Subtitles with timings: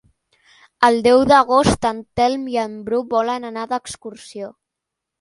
[0.89, 4.55] El deu d'agost en Telm i en Bru volen anar d'excursió.